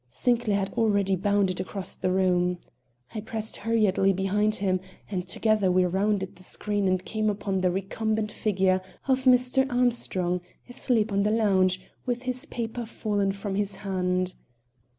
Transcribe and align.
Sinclair 0.09 0.57
had 0.57 0.73
already 0.73 1.15
bounded 1.15 1.59
across 1.59 1.95
the 1.95 2.11
room. 2.11 2.57
I 3.13 3.21
pressed 3.21 3.57
hurriedly 3.57 4.13
behind 4.13 4.55
him, 4.55 4.79
and 5.11 5.27
together 5.27 5.71
we 5.71 5.85
rounded 5.85 6.35
the 6.37 6.41
screen 6.43 6.87
and 6.87 7.05
came 7.05 7.29
upon 7.29 7.61
the 7.61 7.69
recumbent 7.69 8.31
figure 8.31 8.81
of 9.07 9.25
Mr. 9.25 9.71
Armstrong, 9.71 10.41
asleep 10.67 11.11
on 11.11 11.21
the 11.21 11.29
lounge, 11.29 11.81
with 12.07 12.23
his 12.23 12.45
paper 12.45 12.87
fallen 12.87 13.31
from 13.31 13.53
his 13.53 13.75
hand. 13.85 14.33